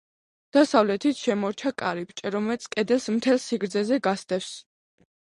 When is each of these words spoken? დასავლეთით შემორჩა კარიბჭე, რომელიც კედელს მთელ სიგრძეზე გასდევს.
დასავლეთით 0.55 1.19
შემორჩა 1.25 1.73
კარიბჭე, 1.83 2.33
რომელიც 2.39 2.67
კედელს 2.75 3.09
მთელ 3.21 3.41
სიგრძეზე 3.47 4.05
გასდევს. 4.11 4.53